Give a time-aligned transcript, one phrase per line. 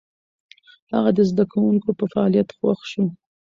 [0.93, 3.05] هغه د زده کوونکو په فعاليت خوښ شو.